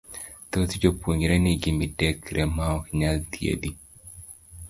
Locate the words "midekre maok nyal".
1.79-3.17